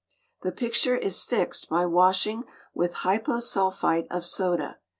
[0.41, 4.77] The picture is fixed by washing with hyposulphite of soda.